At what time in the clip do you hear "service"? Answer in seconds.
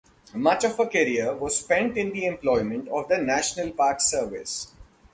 4.01-4.73